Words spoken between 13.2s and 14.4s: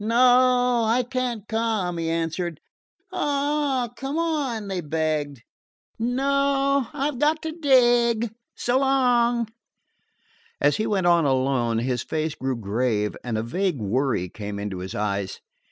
and a vague worry